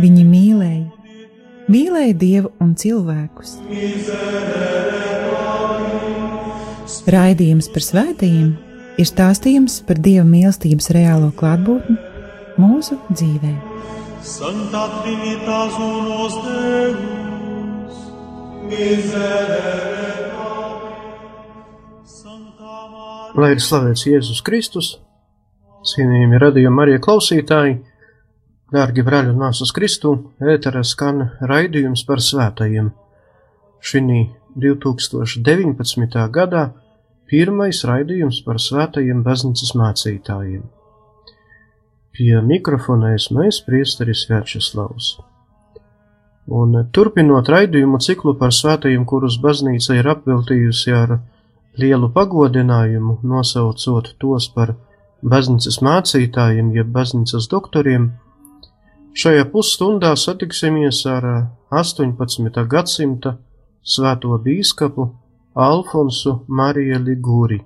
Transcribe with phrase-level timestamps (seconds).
[0.00, 0.86] Viņi mīlēja,
[1.68, 3.58] mīlēja Dievu un cilvēkus.
[7.10, 8.54] Raidījums par svētījumiem
[9.00, 11.98] ir stāstījums par Dieva mīlestības reālo klātbūtni
[12.60, 13.52] mūsu dzīvē.
[14.24, 18.00] Santa Trinitas unos Deus,
[18.72, 20.00] miserere
[23.40, 24.88] Lai ir slavēts Jēzus Kristus,
[25.92, 27.76] cienījami radījumi arī klausītāji!
[28.70, 32.92] Dārgi brāļi un māsas Kristu, ēterā skan raidījums par svētajiem.
[33.82, 34.02] Šī
[34.62, 36.20] 2019.
[36.30, 36.62] gadā
[37.30, 40.62] pirmais raidījums par svētajiem baznīcas mācītājiem.
[42.14, 45.10] Pie mikrofona esmu es, priesteris Vērčeslavs.
[46.46, 51.18] Un turpinot raidījumu ciklu par svētajiem, kurus baznīca ir apveltījusi ar
[51.78, 54.76] lielu pagodinājumu, nosaucot tos par
[55.22, 58.12] baznīcas mācītājiem, jeb baznīcas doktoriem,
[59.10, 61.24] Šajā pusstundā satiksimies ar
[61.74, 62.62] 18.
[62.70, 63.42] gadsimta
[63.82, 65.10] svēto bīskapu
[65.58, 67.58] Alfonsu Mariju Ligūri,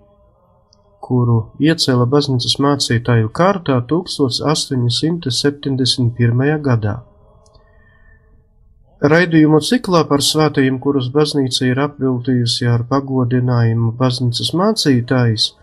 [1.04, 6.64] kuru iecēla baznīcas mācītāju kārtā 1871.
[6.64, 7.04] gadā.
[9.04, 15.60] Raidījumu ciklā par svētajiem, kurus baznīca ir apviltījusi ar pagodinājumu baznīcas mācītājs,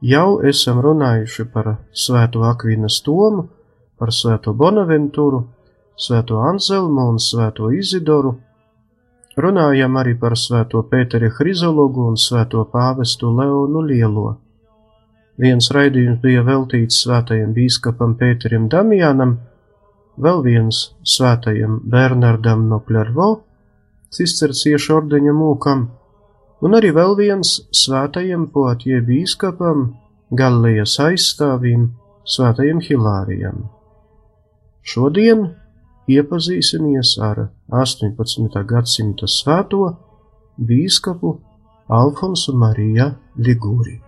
[0.00, 3.57] jau esam runājuši par svēto Akvinas Tomu,
[3.98, 5.42] par svēto Bonaventuru,
[5.98, 8.36] svēto Anselmu un svēto Izidoru,
[9.38, 14.36] runājam arī par svēto Pēteri Hrizologu un svēto pāvestu Leonu Lielo.
[15.38, 19.36] Viens raidījums bija veltīts svētajam bīskapam Pēterim Damjānam,
[20.18, 23.28] vēl viens svētajam Bernardam no Plervo,
[24.14, 25.86] cisterciešu ordeņa mūkam,
[26.62, 29.92] un arī vēl viens svētajam poatie bīskapam,
[30.34, 31.88] Galilējas aizstāvim,
[32.28, 33.77] svētajam Hilārijam.
[34.88, 35.42] Šodien
[36.08, 37.42] iepazīsimies ar
[37.80, 38.62] 18.
[38.70, 39.90] gadsimta svēto
[40.70, 41.34] bīskapu
[41.98, 43.98] Alfonsu Mariju Ligūri.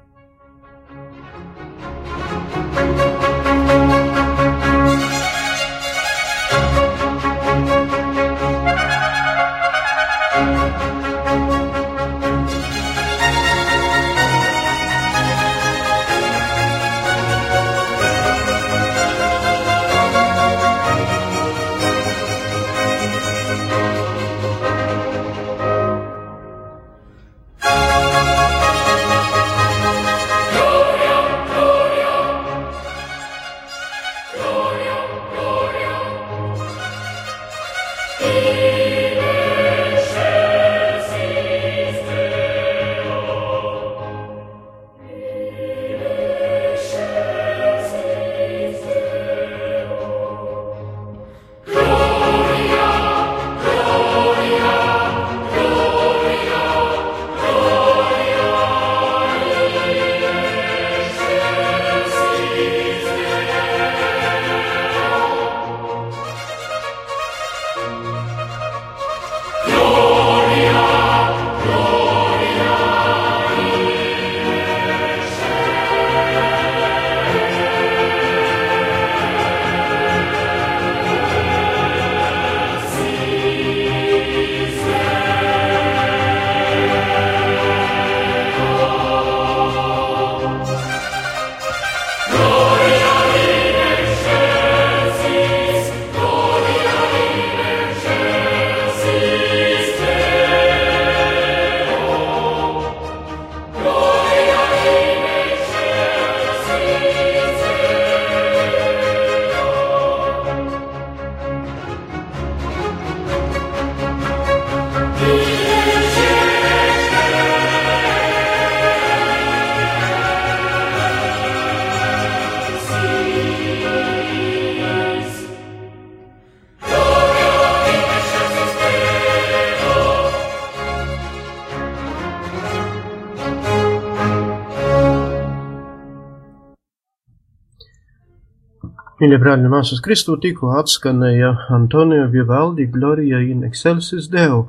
[139.21, 144.63] Mīļie brāļi māsas Kristū tikko atskanēja Antonio Vivaldi Gloria in excelsis Deo,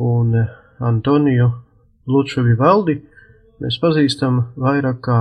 [0.00, 0.46] un eh,
[0.80, 1.50] Antonio
[2.08, 2.94] Lučo Vivaldi
[3.60, 5.18] mēs pazīstam vairāk kā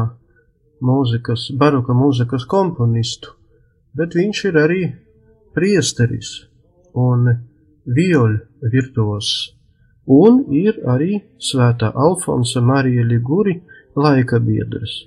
[0.80, 3.36] mūzikas, baroka mūzikas komponistu,
[4.00, 4.81] bet viņš ir arī
[5.51, 6.31] priesteris
[6.95, 7.28] un
[7.83, 9.36] vioļu virtuos,
[10.07, 13.60] un ir arī svētā Alfonsa Marija Liguri
[13.92, 15.01] laika biedrs.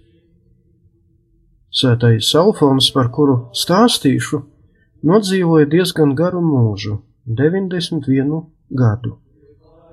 [1.74, 4.38] Svētais Alfons, par kuru stāstīšu,
[5.10, 7.02] nodzīvoja diezgan garu mūžu-
[7.40, 9.18] 91 gadu,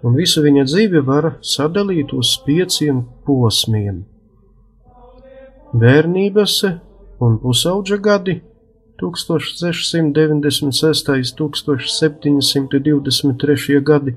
[0.03, 4.05] un visu viņa dzīvi var sadalīt uz pieciem posmiem-
[5.81, 6.63] bērnības
[7.19, 8.41] un pusauģa gadi
[8.99, 11.33] 1696.
[11.33, 13.81] 1723.
[13.81, 14.15] gadi,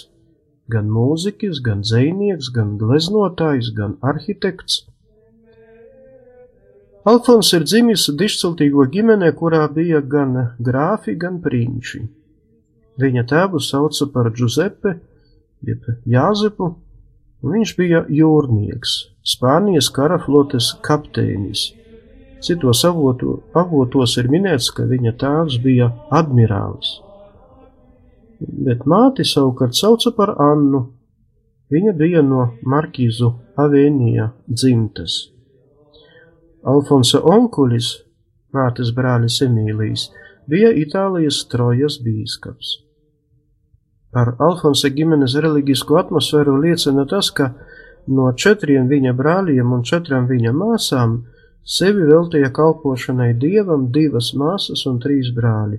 [0.68, 4.82] gan mūziķis, gan dzēnieks, gan gleznotājs, gan arhitekts.
[7.04, 10.36] Alfons ir dzimis dišciltīgo ģimenē, kurā bija gan
[10.68, 12.00] grāfi, gan prīņši.
[13.00, 14.94] Viņa tēvu sauca par Giuseppe,
[15.68, 16.70] jeb Jāzepu,
[17.52, 18.94] viņš bija jūrnieks,
[19.24, 21.70] Spānijas kara flotes kapteinis.
[22.44, 26.98] Citos avotu, avotos ir minēts, ka viņa tēvs bija admirālis.
[28.44, 30.82] Bet māti savukārt sauca par Annu.
[31.72, 35.16] Viņa bija no Markīzu Avēnija dzimtas.
[36.68, 37.94] Alfonso onkulis,
[38.52, 40.10] mātes brālis Emīlijs,
[40.48, 42.83] bija Itālijas trojas bīskaps.
[44.14, 47.48] Par Alfonsa ģimenes reliģisko atmosfēru liecina tas, ka
[48.06, 51.24] No četriem viņa brāļiem un četrām viņa māsām
[51.76, 55.78] sevi veltīja kalpošanai dievam divas māsas un trīs brāļi.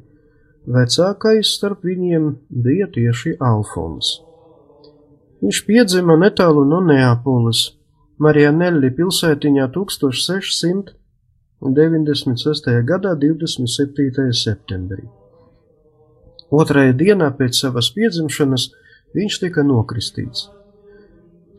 [0.66, 2.36] Vecākais starp viņiem
[2.66, 4.22] bija tieši Alfons.
[5.44, 7.78] Viņš piedzima netālu no Neapolis,
[8.18, 12.70] Marianelli pilsētiņā 1696.
[12.90, 14.34] gadā 27.
[14.34, 15.25] septembrī.
[16.54, 18.70] Otrajā dienā pēc savas piedzimšanas
[19.16, 20.50] viņš tika nokristīts.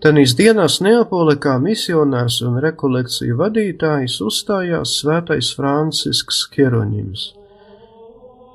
[0.04, 7.22] Tenīs dienās Neapole kā misionārs un rekolekciju vadītājs uzstājās svētais Francisks Keroņims.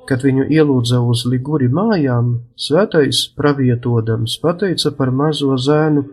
[0.06, 6.06] Kad viņu ielūdza uz Liguri mājām, svētais pravietodams pateica par mazo zēnu,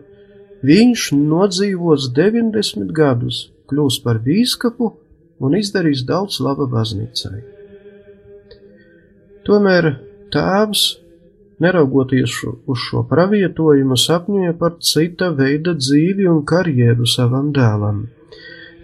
[0.66, 4.92] viņš nodzīvos 90 gadus, kļūs par bīskapu
[5.40, 7.38] un izdarīs daudz laba baznīcai.
[9.46, 9.92] Tomēr
[10.34, 10.84] tēvs
[11.60, 12.34] neraugoties
[12.66, 18.06] uz šo pravietojumu, sapņoja par cita veida dzīvi un karjeru savam dēlam.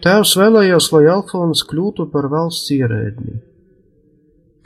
[0.05, 3.39] Tēvs vēlējās, lai Alfons kļūtu par valsts ierēdni.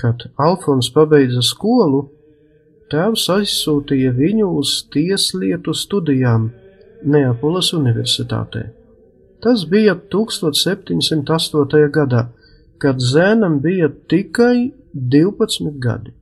[0.01, 2.03] Kad Alfons pabeidza skolu,
[2.91, 6.51] tēvs aizsūtīja viņu uz tieslietu studijām
[7.01, 8.67] Neapolas universitātē.
[9.41, 11.87] Tas bija 1708.
[11.95, 12.27] gadā,
[12.83, 16.20] kad zēnam bija tikai 12 gadi.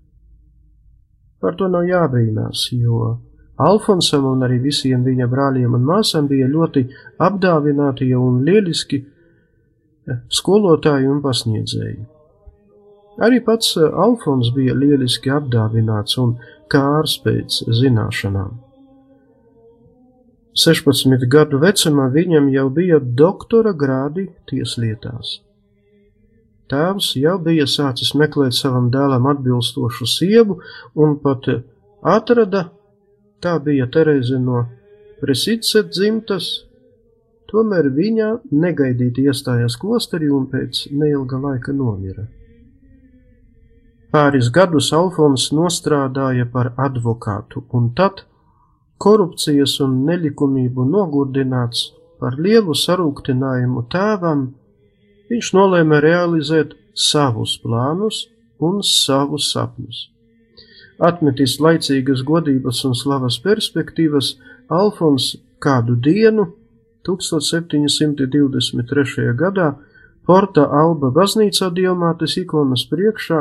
[1.38, 3.16] Par to nav jābrīnās, jo
[3.58, 6.84] Alfonsam un arī visiem viņa brāļiem un māsām bija ļoti
[7.26, 11.98] apdāvināti un lieliski eh, skolotāji un pasniedzēji.
[13.26, 16.36] Arī pats eh, Alfons bija lieliski apdāvināts un
[16.70, 18.54] kārs pēc zināšanām.
[20.58, 25.38] 16 gadu vecumā viņam jau bija doktora grādi tieslietās.
[26.68, 30.58] Tēvs jau bija sācis meklēt savam dēlam atbilstošu sievu
[30.94, 31.48] un pat
[32.02, 32.68] atrada,
[33.40, 34.66] tā bija Tereze no
[35.20, 36.48] Presice dzimtas,
[37.50, 42.28] tomēr viņa negaidīti iestājās klosterī un pēc neilga laika nomira.
[44.12, 48.22] Pāris gadus Alfons nostrādāja par advokātu, un tad
[49.02, 51.82] korupcijas un nelikumību nogurdināts
[52.20, 54.46] par lielu sarūktinājumu tēvam,
[55.30, 58.16] viņš nolēma realizēt savus plānus
[58.58, 60.10] un savus sapņus.
[60.98, 64.36] Atmetis laicīgas godības un slavas perspektīvas,
[64.68, 66.52] Alfons kādu dienu,
[67.06, 69.34] 1723.
[69.38, 69.78] gadā,
[70.28, 73.40] Porta Alba baznīcā Dievmātes ikonas priekšā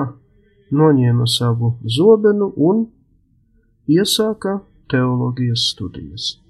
[0.72, 2.88] noņēma savu zobenu un
[3.92, 6.47] iesāka teoloģijas studijas.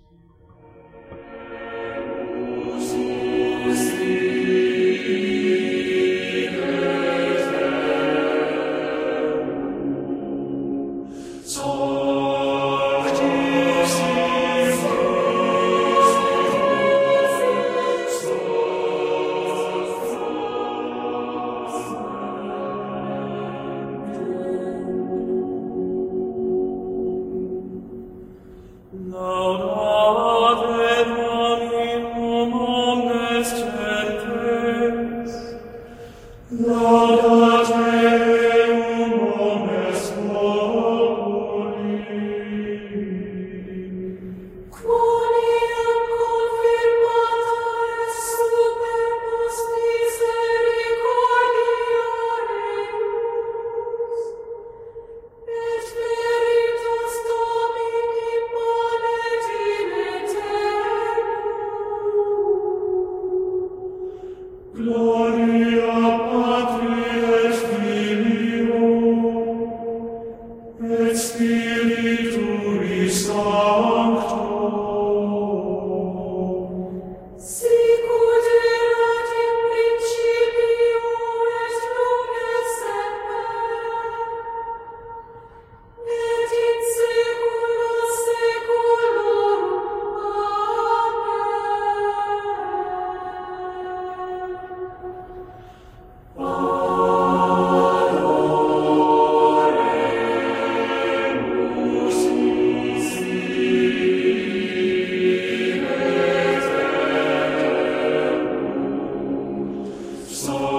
[110.48, 110.77] soul.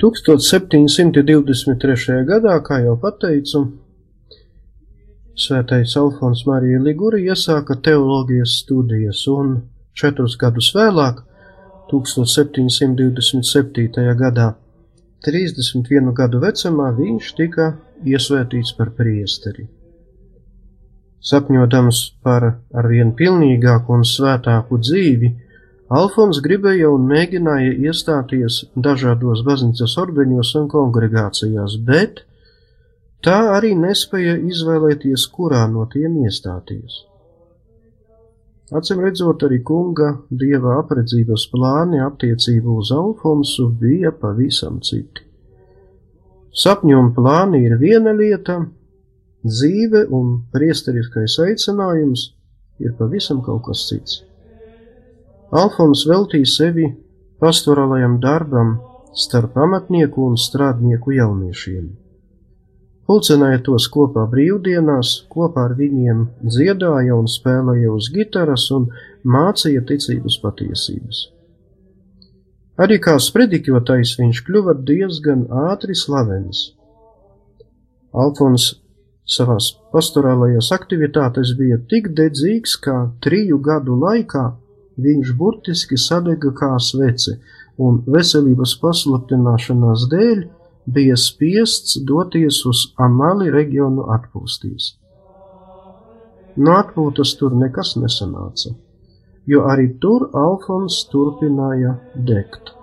[0.00, 2.24] 1723.
[2.24, 3.68] gadā, kā jau pateicu,
[5.40, 9.64] Svētais Alfons Marija Liguri iesāka teoloģijas studijas, un
[9.96, 11.22] četrus gadus vēlāk,
[11.92, 14.02] 1727.
[14.20, 14.48] gadā,
[15.24, 17.66] 31 gadu vecumā, viņš tika
[18.04, 19.64] iesvētīts par priesteri.
[21.30, 22.42] Sapņodams par
[22.82, 25.28] arvien pilnīgāku un svētāku dzīvi,
[25.90, 32.22] Alfons gribēja un mēģināja iestāties dažādos baznīcas ordeņos un kongregācijās, bet
[33.26, 37.00] tā arī nespēja izvēlēties, kurā no tiem iestāties.
[38.70, 45.26] Acim redzot, arī kunga dieva apredzības plāni attiecībā uz Alfonsu bija pavisam citi.
[46.54, 48.60] Sapņu un plāni ir viena lieta,
[49.42, 52.30] dzīve un priesteriskais aicinājums
[52.78, 54.20] ir pavisam kaut kas cits.
[55.50, 56.84] Alfons veltīja sevi
[57.42, 58.76] pastorālajam darbam
[59.18, 61.88] starp amatnieku un strādnieku jauniešiem.
[63.10, 68.86] Pulcināja tos kopā brīvdienās, kopā ar viņiem dziedāja un spēlēja uz gitaras un
[69.26, 71.24] mācīja ticības patiesības.
[72.78, 76.62] Arī kā sprediķotājs viņš kļuva diezgan ātri slavens.
[78.14, 78.70] Alfons
[79.26, 84.46] savās pastorālajās aktivitātes bija tik dedzīgs, kā triju gadu laikā
[84.98, 87.38] viņš burtiski sadega kā svece,
[87.78, 90.42] un veselības pasliktināšanās dēļ
[90.90, 94.94] bija spiests doties uz Amali reģionu atpūsties.
[96.56, 98.74] No atpūtas tur nekas nesanāca,
[99.46, 102.74] jo arī tur Alfons turpināja degt.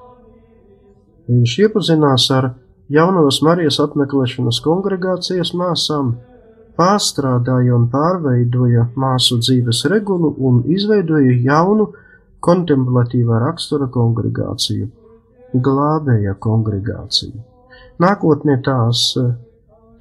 [1.28, 2.54] Viņš iepazinās ar
[2.88, 6.16] Jaunavas Marijas apmeklēšanas kongregācijas māsām,
[6.78, 11.90] pārstrādāja un pārveidoja māsu dzīves regulu un izveidoja jaunu
[12.48, 14.88] kontemplatīvā rakstura kongregāciju,
[15.68, 17.42] glābēja kongregāciju.
[18.04, 19.10] Nākotnē tās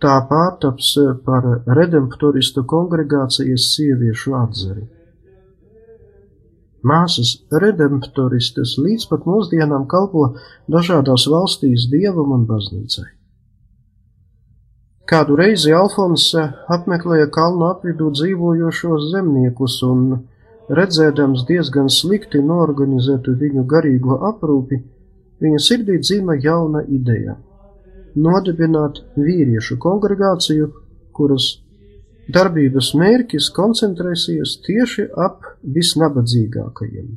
[0.02, 0.92] tā pārtaps
[1.24, 4.84] par redemptoristu kongregācijas sieviešu atzari.
[6.86, 10.28] Māsas redemptoristes līdz pat mūsdienām kalpo
[10.70, 13.08] dažādās valstīs dievam un baznīcai.
[15.06, 16.32] Kādu reizi Alfons
[16.74, 20.00] apmeklēja kalnu apvidū dzīvojošos zemniekus un,
[20.78, 24.80] redzēdams diezgan slikti norganizētu viņu garīgo aprūpi,
[25.44, 27.36] viņa sirdī dzīva jauna ideja-
[28.26, 30.72] nodibināt vīriešu kongregāciju,
[31.14, 31.46] kuras
[32.32, 37.08] darbības mērķis koncentrēsies tieši ap visnabadzīgākajiem.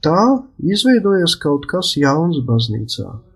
[0.00, 0.24] Tā
[0.62, 3.10] izveidojas kaut kas jauns baznīcā-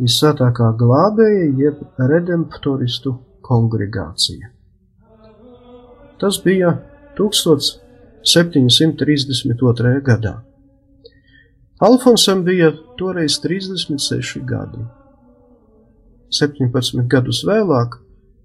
[0.00, 1.76] visvētākā glābēja jeb
[2.10, 3.10] redemptoristu
[3.46, 4.46] kongregācija.
[6.20, 6.70] Tas bija
[7.18, 10.00] 1732.
[10.04, 10.34] gadā.
[11.80, 14.78] Alfonsam bija toreiz 36 gadi.
[16.32, 17.90] 17 gadus vēlāk,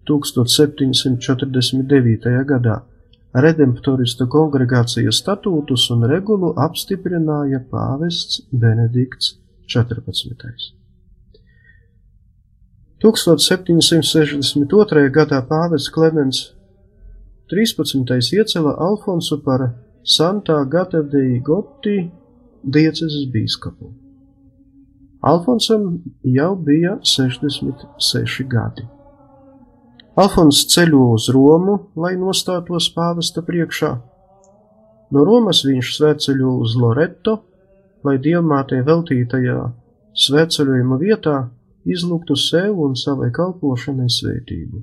[0.08, 2.46] 1749.
[2.51, 2.81] gadā,
[3.31, 9.39] Redemptorista kongregācijas statūtus un regulu apstiprināja pāvests Benedikts
[9.72, 10.81] 14.
[13.01, 15.10] 1762.
[15.10, 16.53] gadā pāvests Klemens
[17.50, 18.05] 13.
[18.38, 19.74] iecela Alfonsu par
[20.05, 22.12] Santā Gata dei Gotti
[22.62, 23.89] dieceses bīskapu.
[25.22, 28.86] Alfonsam jau bija 66 gadi.
[30.13, 34.01] Alfons ceļo uz Romu, lai nostātos pāvesta priekšā.
[35.10, 37.39] No Romas viņš svētceļo uz Loreto,
[38.05, 39.58] lai dievmātei veltītajā
[40.27, 41.50] svētceļojuma vietā
[41.86, 44.82] izlūgtu sev un savai kalpošanai svētību.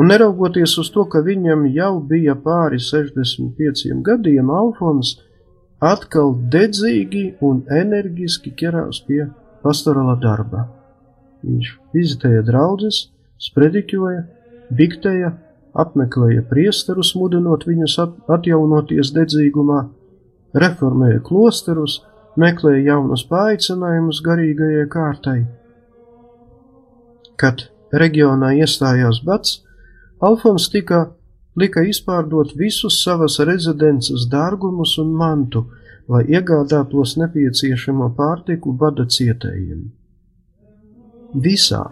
[0.00, 5.16] Un neraugoties uz to, ka viņam jau bija pāri 65 gadiem, Alfons
[5.80, 9.24] atkal dedzīgi un enerģiski ķerās pie
[9.64, 10.66] pastorāla darba.
[11.44, 13.08] Viņš vizitēja draugus,
[13.40, 14.22] sprediķoja,
[14.76, 15.32] diktēja,
[15.80, 17.96] apmeklēja priesterus, mudinot viņus
[18.30, 19.82] atjaunoties dedzīgumā,
[20.64, 22.00] reformēja klosterus,
[22.38, 25.38] meklēja jaunus paaicinājumus garīgajai kārtai.
[27.40, 29.60] Kad reģionā iestājās bats,
[30.20, 31.06] Alfons tika
[31.56, 35.64] lika izpārdot visus savas rezidences dārgumus un mantu,
[36.10, 39.88] lai iegādātos nepieciešamo pārtiku bada cietējiem.
[41.40, 41.86] Visā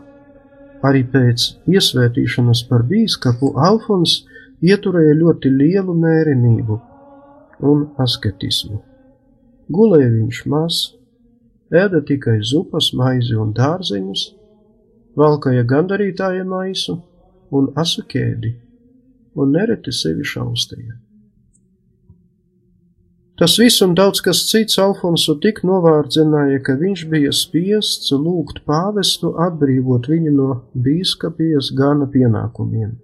[0.86, 4.20] Arī pēc iesvētīšanas par bīskapu Alfons
[4.62, 6.78] ieturēja ļoti lielu mērenību
[7.66, 8.78] un asketismu.
[9.68, 10.76] Gulēja viņš maz,
[11.68, 14.22] ēda tikai zupas, maizi un dārzeņus,
[15.18, 16.96] valkāja gandarītāja maisu
[17.52, 18.54] un asu ķēdi,
[19.36, 20.96] un nereti sevi šaustīja.
[23.38, 29.30] Tas viss un daudz kas cits Alfonsu tik novārdzināja, ka viņš bija spiests lūgt pāvestu
[29.44, 32.96] atbrīvot viņu no bīskapijas gana pienākumiem.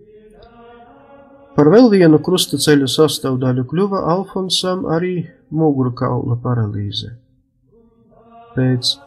[1.54, 7.10] Par vēl vienu krustaceļa sastāvdaļu kļuva Alfonsam arī mugurkaula paralīze.
[8.54, 8.98] Pēc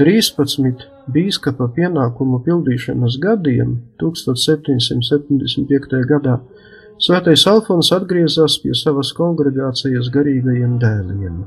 [0.00, 3.70] 13 bīskapa pienākumu pildīšanas gadiem
[4.02, 6.04] 1775.
[6.08, 6.36] gadā
[7.02, 11.40] Svētais Alfons atgriezās pie savas kongregācijas garīgajiem dēliem.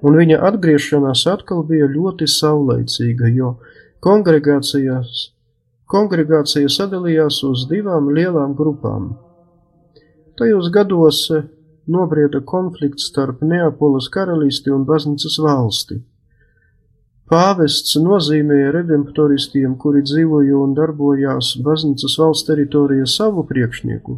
[0.00, 3.58] Un viņa atgriešanās atkal bija ļoti saulaicīga, jo
[4.00, 5.26] kongregācijās,
[5.92, 9.12] kongregācija sadalījās uz divām lielām grupām.
[10.40, 11.26] Tajos gados
[11.90, 16.00] nobrieda konflikts starp Neapolas karalisti un baznīcas valsti.
[17.30, 24.16] Pāvests nozīmēja redemptoristiem, kuri dzīvoja un darbojās baznīcas valsts teritorijā savu priekšnieku,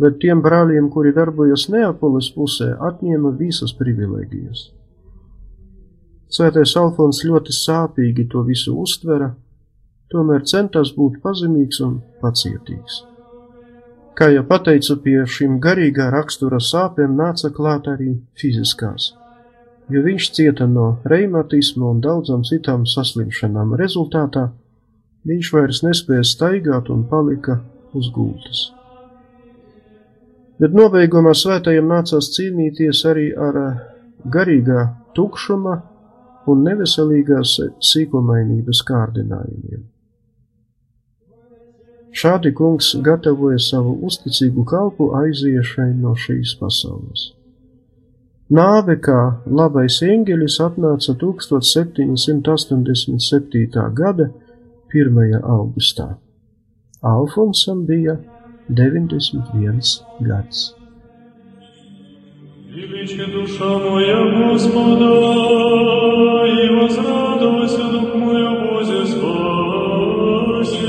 [0.00, 4.66] bet tiem brāļiem, kuri darbojas Neapolis pusē, atņēma visas privilēģijas.
[6.34, 9.34] Svētais Alfons ļoti sāpīgi to visu uztvera,
[10.10, 13.02] tomēr centās būt pazemīgs un pacietīgs.
[14.14, 19.12] Kā jau pateicu, pie šīm garīgā rakstura sāpēm nāca klāt arī fiziskās
[19.88, 23.74] jo viņš cieta no reimatisma un daudzām citām saslimšanām.
[23.80, 24.48] Rezultātā
[25.28, 27.60] viņš vairs nespēja staigāt un palika
[27.94, 28.70] uz gultas.
[30.60, 33.80] Bet nobeigumā svētajam nācās cīnīties arī ar eh,
[34.30, 35.74] garīgā tukšuma
[36.48, 37.58] un neveselīgās
[37.92, 39.82] sīkumainības kārdinājumiem.
[42.13, 47.33] Šādi kungs gatavoja savu uzticīgu kalpu aiziešanai no šīs pasaules.
[48.49, 53.93] Nāve kā labais eņģelis atnāca 1787.
[54.01, 54.33] gada
[54.89, 55.37] 1.
[55.43, 56.17] augustā.
[57.05, 58.17] Alfonsam bija
[58.69, 59.81] 91
[60.25, 60.79] gads.
[62.69, 65.09] Величие душа моя Господа,
[66.45, 70.87] и возрадуйся дух мой о Бозе спасе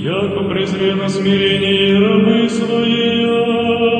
[0.00, 3.97] Яко презрено смирение рабы своя,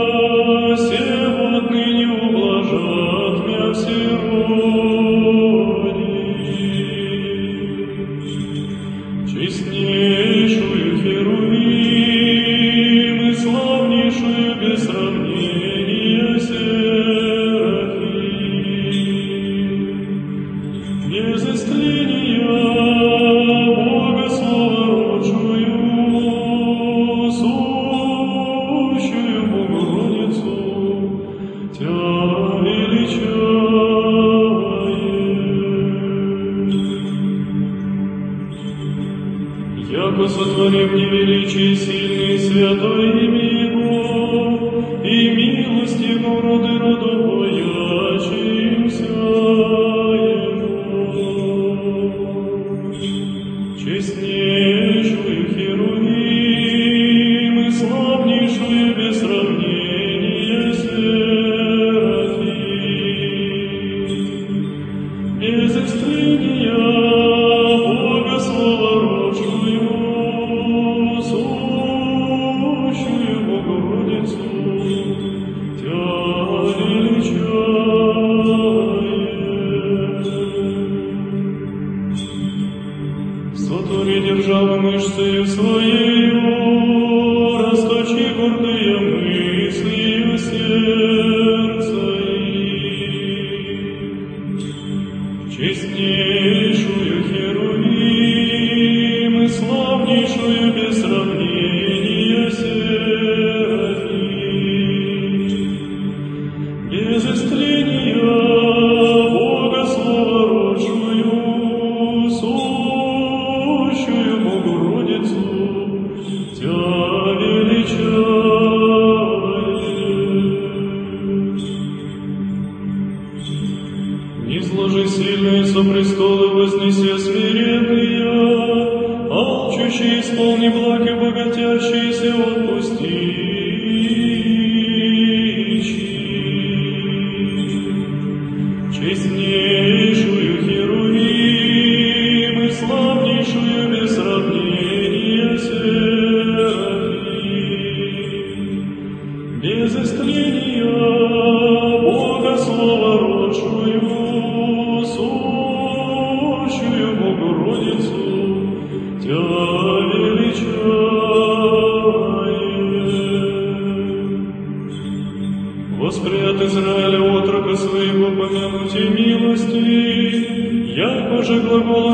[171.78, 172.07] قلوب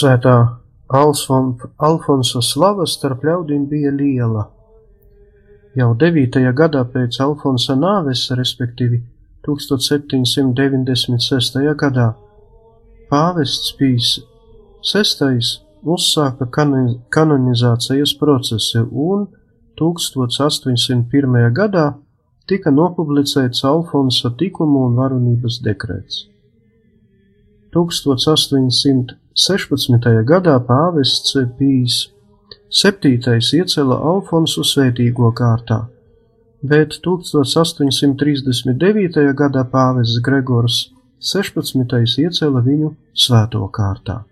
[0.00, 0.56] Svētā
[0.96, 4.46] Alfon, Alfonsa slava starp ļaudīm bija liela.
[5.76, 6.40] Jau 9.
[6.56, 9.02] gadā pēc Alfonsa nāves, respektīvi
[9.44, 11.60] 1796.
[11.82, 12.06] gadā,
[13.12, 14.24] pāvests Pīs
[14.88, 15.36] VI
[15.84, 16.48] uzsāka
[17.16, 19.28] kanonizācijas procesu un
[19.76, 21.52] 1801.
[21.60, 21.86] gadā
[22.48, 26.14] tika nopublicēts Alfonsa tikumu un varonības dekrets.
[29.30, 30.26] 1816.
[30.26, 32.10] gadā pāvests Pīs
[32.74, 35.86] VII iecēla Alfonsu svētīgo kārtā,
[36.62, 39.34] bet 1839.
[39.38, 40.90] gadā pāvests Gregors
[41.22, 42.18] 16.
[42.24, 44.24] iecēla viņu svēto kārtā.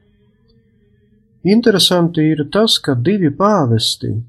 [1.44, 4.22] Interesanti ir tas, ka divi pāvesti,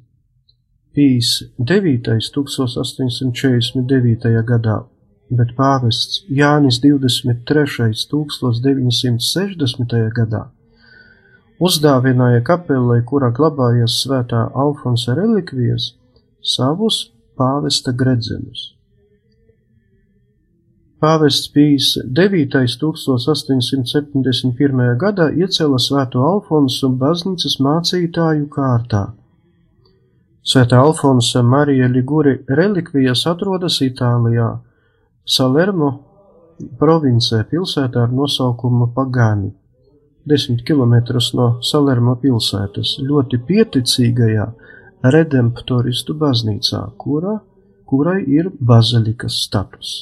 [0.93, 2.29] Pīs 9.
[2.29, 4.43] 1849.
[4.45, 4.85] gadā,
[5.31, 7.93] bet pāvests Jānis 23.
[8.13, 10.13] 1960.
[10.13, 10.51] gadā
[11.59, 15.93] uzdāvināja kapelai, kurā glabājas svētā Alfonsa relikvijas,
[16.41, 18.73] savus pāvesta gredzenus.
[20.99, 22.59] Pāvests Pīs 9.
[22.79, 24.81] 1871.
[24.99, 29.15] gadā iecēla svēto Alfonsu baznīcas mācītāju kārtā.
[30.43, 34.59] Svētā Alfonsa Marija Liguri relikvijas atrodas Itālijā,
[35.23, 35.91] Salermo
[36.79, 39.51] provincē pilsētā ar nosaukumu Pagani,
[40.29, 40.95] 10 km
[41.37, 44.45] no Salermo pilsētas, ļoti pieticīgajā
[45.15, 47.39] redemptoristu baznīcā, kurā,
[47.89, 49.93] kurai ir bazilikas status.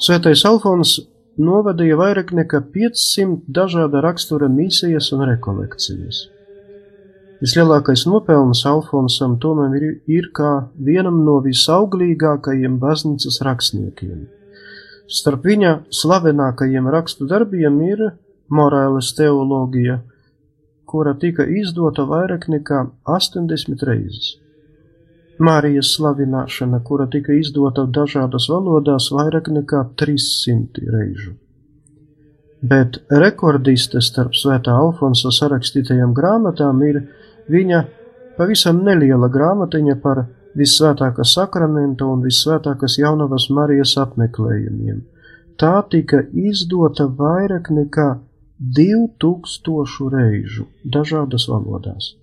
[0.00, 0.94] Svētais Alfons
[1.36, 6.22] novadīja vairāk nekā 500 dažāda rakstura misijas un rekolekcijas.
[7.40, 14.26] Vislielākais nopelns Alfonsam tomēr ir, ir kā vienam no visauglīgākajiem baznīcas rakstniekiem.
[15.10, 18.02] Starp viņa slavenākajiem rakstu darbiem ir
[18.50, 20.00] morāles teoloģija,
[20.90, 24.32] kura tika izdota vairāk nekā 80 reizes.
[25.40, 31.36] Mārijas slavināšana, kura tika izdota dažādās valodās vairāk nekā 300 reižu.
[32.60, 37.00] Bet rekordiste starp svētā Alfonsa sarakstītajām grāmatām ir
[37.48, 37.84] viņa
[38.36, 40.26] pavisam neliela grāmatiņa par
[40.60, 45.00] visvētākā sakramenta un visvētākās jaunavas Marijas apmeklējumiem.
[45.60, 48.08] tā tika izdota vairāk nekā
[48.60, 52.14] 2000 reižu dažādas valodās.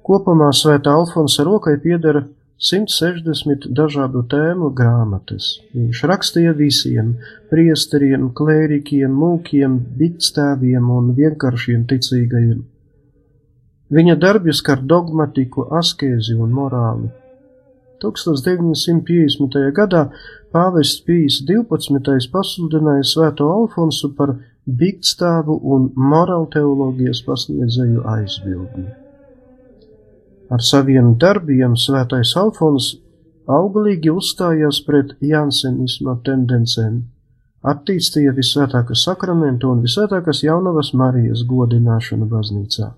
[0.00, 2.24] Kopumā Svētā Alfonsa rokai piedara
[2.58, 5.58] 160 dažādu tēmu grāmatas.
[5.76, 7.12] Viņš rakstīja visiem-
[7.50, 12.64] priesteriem, klērikiem, mūkiem, biktstāviem un vienkāršiem ticīgajiem.
[13.92, 17.10] Viņa darbi skar dogmatiku, askēzi un morāli.
[18.00, 19.70] 1950.
[19.72, 20.10] gadā
[20.52, 22.28] pāvests Pīs 12.
[22.32, 28.88] pasludināja Svēto Alfonsu par biktstāvu un morālteoloģijas pasniedzēju aizbildni.
[30.52, 32.94] Ar saviem darbiem svētais Alfons
[33.48, 37.02] auglīgi uzstājās pret jansenisma tendencēm,
[37.64, 42.92] attīstīja visvētākā sakramenta un visvētākās jaunavas Marijas godināšanu baznīcā.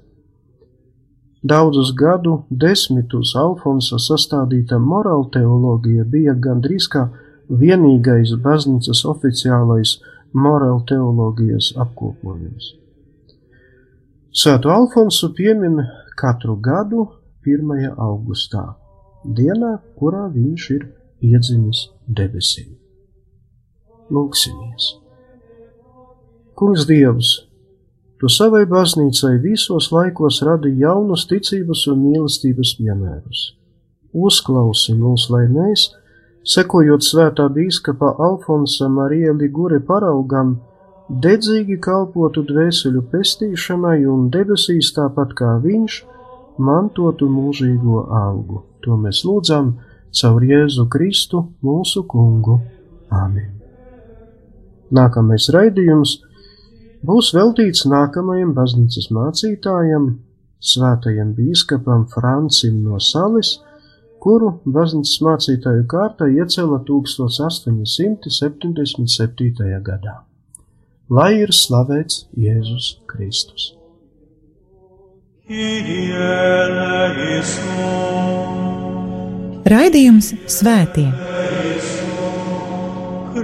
[1.41, 7.07] Daudzus gadu desmitus Alfonsa sastādīta morāla teoloģija bija gandrīz kā
[7.49, 9.97] vienīgais baznīcas oficiālais
[10.35, 12.75] morāla teoloģijas apkopojums.
[14.31, 15.81] Svēto Alfonsu piemin
[16.21, 17.07] katru gadu
[17.47, 17.91] 1.
[17.99, 18.65] augustā,
[19.25, 20.89] dienā, kurā viņš ir
[21.33, 22.77] iedzimis debesīm.
[24.11, 24.95] Lūksimies!
[26.55, 27.39] Kungs Dievs,
[28.21, 33.45] Tu savai baznīcai visos laikos radi jaunus ticības un mīlestības piemērus.
[34.13, 35.87] Uzklausi mūs, lai mēs,
[36.45, 40.57] sekojot svētā bīskapa Alfonsa Marija Ligure paraugam,
[41.11, 46.01] dedzīgi kalpotu dvēseļu pestīšanai un debesīs tāpat kā viņš,
[46.59, 48.65] mantotu mūžīgo augu.
[48.85, 49.75] To mēs lūdzam
[50.21, 52.61] caur Jēzu Kristu, mūsu kungu.
[53.11, 53.57] Āmen.
[54.91, 56.17] Nākamais raidījums
[57.07, 60.13] būs veltīts nākamajam baznīcas mācītājam,
[60.61, 63.59] svētajam bīskapam Francim no Salis,
[64.21, 69.83] kuru baznīcas mācītāju kārtā iecēla 1877.
[69.89, 70.15] gadā.
[71.11, 73.63] Lai ir slavēts Jēzus Kristus!
[79.71, 81.11] Raidījums Svētie.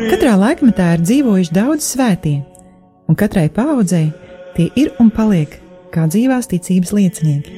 [0.07, 2.37] Katrā laikmetā ir dzīvojuši daudz svētie,
[3.11, 4.13] un katrai paudzei
[4.55, 5.59] tie ir un paliek
[5.91, 7.51] kā dzīvās ticības liecinieki.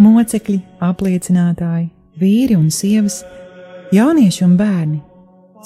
[0.00, 0.56] Mocekļi,
[0.88, 1.90] apliecinātāji,
[2.20, 3.22] vīri un sievas,
[3.94, 5.00] jaunieši un bērni.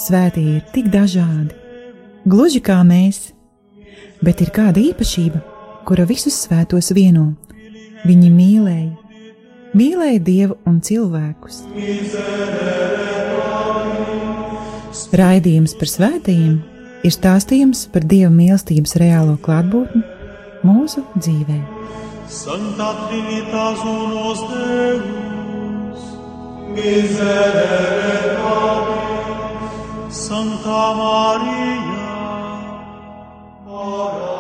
[0.00, 1.54] Svētie ir tik dažādi,
[2.24, 3.32] gluži kā mēs,
[4.24, 5.42] bet ir kāda īpašība,
[5.88, 7.34] kura visus svētos vieno.
[8.06, 9.16] Viņi mīlēja,
[9.76, 11.62] mīlēja Dievu un cilvēkus.
[15.20, 16.60] Raidījums par svētījumiem
[17.04, 20.02] ir stāstījums par Dieva mīlestības reālo klātbūtni
[20.66, 21.60] mūsu dzīvē.
[22.30, 25.29] Santa Trinitas unos Deus,
[26.80, 30.16] miserere nobis.
[30.24, 32.08] Sancta Maria,
[33.66, 34.39] ora